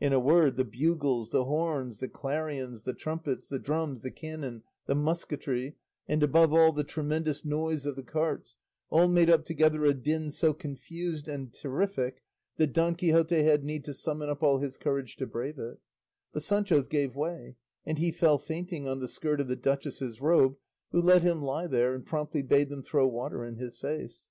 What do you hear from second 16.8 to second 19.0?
gave way, and he fell fainting on